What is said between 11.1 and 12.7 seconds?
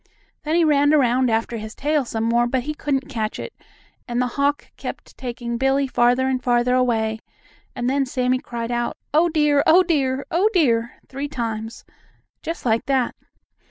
times, just